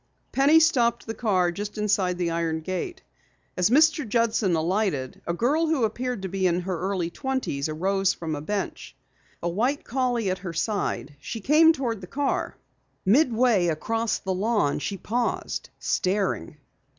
Penny 0.31 0.59
stopped 0.59 1.05
the 1.05 1.13
car 1.13 1.51
just 1.51 1.77
inside 1.77 2.17
the 2.17 2.31
iron 2.31 2.61
gate. 2.61 3.03
As 3.55 3.69
Mr. 3.69 4.09
Judson 4.09 4.55
alighted, 4.55 5.21
a 5.27 5.33
girl 5.35 5.67
who 5.67 5.83
appeared 5.83 6.23
to 6.23 6.27
be 6.27 6.47
in 6.47 6.61
her 6.61 6.75
early 6.79 7.11
twenties, 7.11 7.69
arose 7.69 8.11
from 8.11 8.33
a 8.33 8.41
bench. 8.41 8.95
A 9.43 9.47
white 9.47 9.83
collie 9.83 10.31
at 10.31 10.39
her 10.39 10.53
side, 10.53 11.15
she 11.19 11.39
came 11.39 11.71
toward 11.71 12.01
the 12.01 12.07
car. 12.07 12.57
Midway 13.05 13.67
across 13.67 14.17
the 14.17 14.33
lawn, 14.33 14.79
she 14.79 14.97
paused, 14.97 15.69
staring. 15.77 16.57